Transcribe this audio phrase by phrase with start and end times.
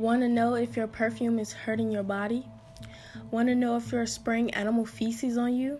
[0.00, 2.46] Want to know if your perfume is hurting your body?
[3.30, 5.78] Want to know if you're spraying animal feces on you?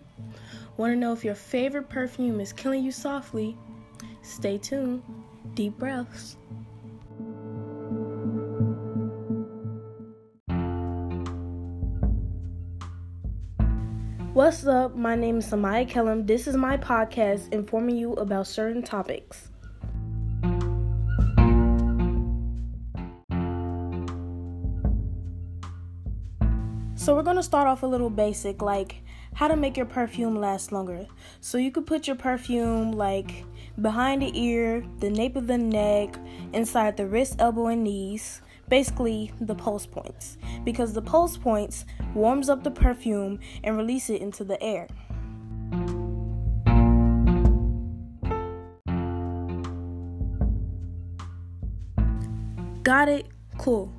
[0.77, 3.57] Want to know if your favorite perfume is killing you softly?
[4.21, 5.01] Stay tuned.
[5.55, 6.37] Deep breaths.
[14.33, 14.95] What's up?
[14.95, 16.27] My name is Samaya Kellum.
[16.27, 19.49] This is my podcast informing you about certain topics.
[27.01, 28.97] So, we're going to start off a little basic like
[29.33, 31.07] how to make your perfume last longer.
[31.39, 33.43] So, you could put your perfume like
[33.81, 36.15] behind the ear, the nape of the neck,
[36.53, 42.49] inside the wrist, elbow, and knees basically the pulse points because the pulse points warms
[42.49, 44.87] up the perfume and release it into the air.
[52.83, 53.25] Got it?
[53.57, 53.91] Cool.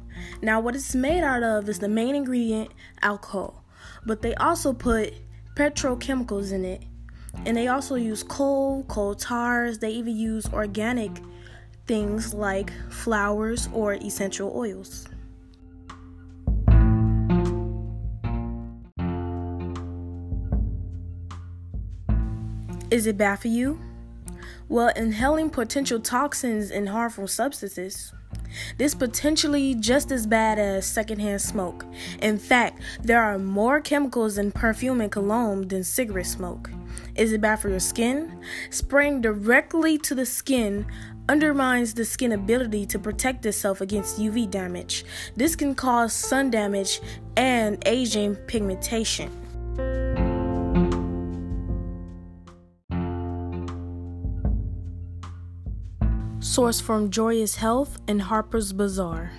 [0.44, 3.64] Now, what it's made out of is the main ingredient alcohol,
[4.04, 5.14] but they also put
[5.54, 6.82] petrochemicals in it,
[7.46, 11.12] and they also use coal, coal tars, they even use organic
[11.86, 15.06] things like flowers or essential oils.
[22.90, 23.80] Is it bad for you?
[24.68, 28.12] Well, inhaling potential toxins and harmful substances.
[28.78, 31.84] This potentially just as bad as secondhand smoke.
[32.20, 36.70] In fact, there are more chemicals in perfume and cologne than cigarette smoke.
[37.14, 38.40] Is it bad for your skin?
[38.70, 40.86] Spraying directly to the skin
[41.28, 45.04] undermines the skin ability to protect itself against UV damage.
[45.36, 47.00] This can cause sun damage
[47.36, 49.41] and aging pigmentation.
[56.42, 59.30] Source from Joyous Health and Harper's Bazaar.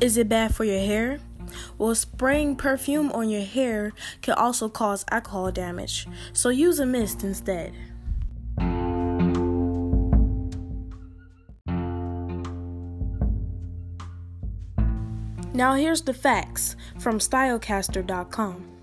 [0.00, 1.18] Is it bad for your hair?
[1.78, 3.92] Well, spraying perfume on your hair
[4.22, 7.74] can also cause alcohol damage, so use a mist instead.
[15.52, 18.77] Now, here's the facts from Stylecaster.com.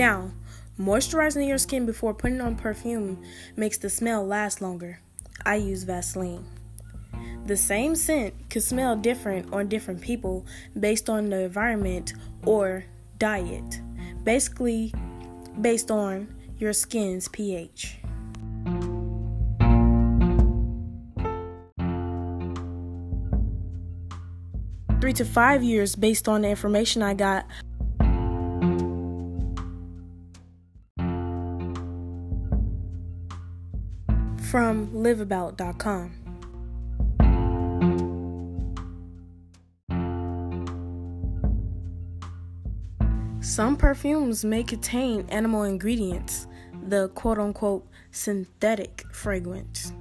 [0.00, 0.30] Now,
[0.78, 3.22] moisturizing your skin before putting on perfume
[3.54, 4.98] makes the smell last longer.
[5.44, 6.46] I use Vaseline.
[7.44, 10.46] The same scent could smell different on different people
[10.78, 12.14] based on the environment
[12.46, 12.86] or
[13.18, 13.82] diet,
[14.24, 14.94] basically,
[15.60, 17.98] based on your skin's pH.
[25.02, 27.44] Three to five years based on the information I got
[34.50, 36.10] from liveabout.com.
[43.40, 46.48] Some perfumes may contain animal ingredients,
[46.88, 49.92] the quote unquote synthetic fragrance.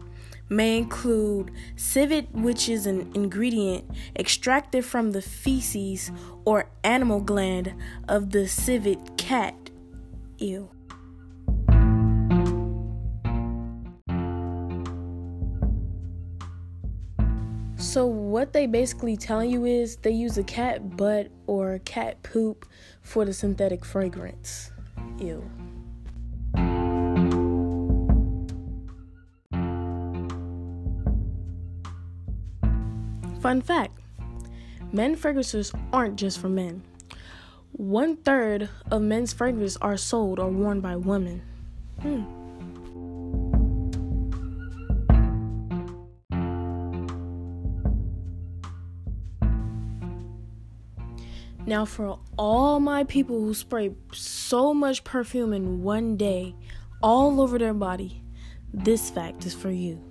[0.49, 3.85] May include civet, which is an ingredient
[4.17, 6.11] extracted from the feces
[6.43, 7.75] or animal gland
[8.07, 9.69] of the civet cat.
[10.39, 10.71] Ew.
[17.89, 22.67] So what they basically telling you is they use a cat butt or cat poop
[23.01, 24.69] for the synthetic fragrance.
[25.17, 25.43] Ew.
[33.41, 33.99] Fun fact
[34.91, 36.83] men fragrances aren't just for men.
[37.71, 41.41] One third of men's fragrances are sold or worn by women.
[42.03, 42.38] Hmm.
[51.69, 56.55] Now, for all my people who spray so much perfume in one day
[57.03, 58.23] all over their body,
[58.73, 60.01] this fact is for you.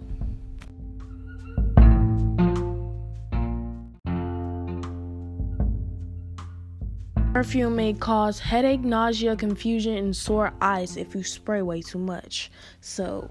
[7.32, 12.52] Perfume may cause headache, nausea, confusion, and sore eyes if you spray way too much.
[12.81, 13.28] So,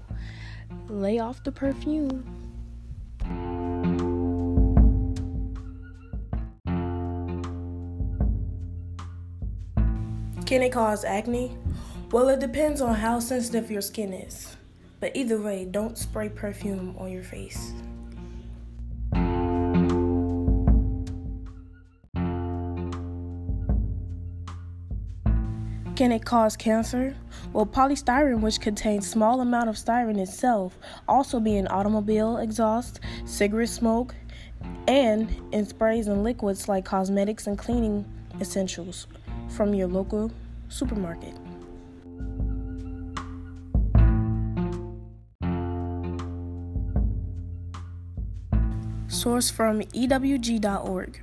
[0.90, 2.47] lay off the perfume.
[10.48, 11.54] Can it cause acne?
[12.10, 14.56] Well, it depends on how sensitive your skin is.
[14.98, 17.74] But either way, don't spray perfume on your face.
[25.96, 27.14] Can it cause cancer?
[27.52, 33.68] Well, polystyrene, which contains small amount of styrene itself, also be in automobile exhaust, cigarette
[33.68, 34.14] smoke,
[34.86, 38.06] and in sprays and liquids like cosmetics and cleaning
[38.40, 39.06] essentials
[39.48, 40.30] from your local
[40.68, 41.34] supermarket?
[49.08, 51.22] Source from EWG.org.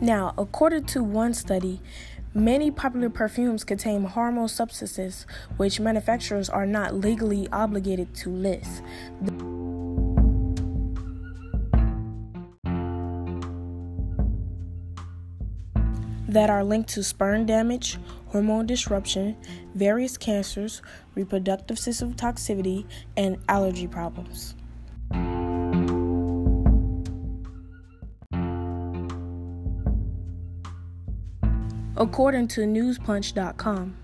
[0.00, 1.80] Now, according to one study,
[2.32, 5.26] many popular perfumes contain harmful substances
[5.56, 8.82] which manufacturers are not legally obligated to list.
[16.28, 19.36] That are linked to sperm damage, hormone disruption,
[19.74, 20.82] various cancers,
[21.14, 22.86] reproductive system toxicity,
[23.16, 24.54] and allergy problems.
[31.98, 33.96] according to newspunch.com.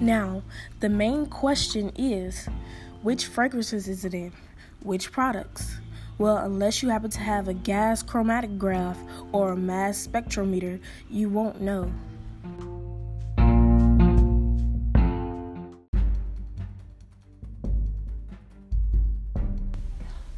[0.00, 0.42] Now,
[0.78, 2.48] the main question is
[3.02, 4.32] which fragrances is it in?
[4.82, 5.76] Which products?
[6.16, 8.96] Well, unless you happen to have a gas chromatograph
[9.32, 10.80] or a mass spectrometer,
[11.10, 11.92] you won't know.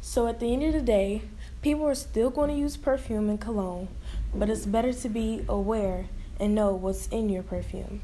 [0.01, 1.23] So at the end of the day,
[1.61, 3.87] people are still going to use perfume and cologne,
[4.35, 6.05] but it's better to be aware
[6.39, 8.01] and know what's in your perfume.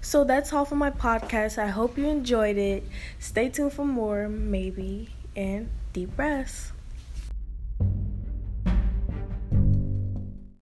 [0.00, 1.58] So that's all for my podcast.
[1.58, 2.84] I hope you enjoyed it.
[3.18, 6.72] Stay tuned for more, maybe, and deep breaths.